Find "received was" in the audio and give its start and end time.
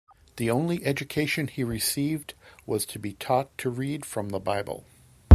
1.63-2.87